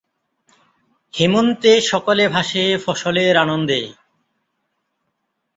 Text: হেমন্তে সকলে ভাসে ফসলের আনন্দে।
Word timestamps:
হেমন্তে 1.13 1.73
সকলে 1.81 2.25
ভাসে 2.27 2.63
ফসলের 2.85 3.35
আনন্দে। 3.37 3.81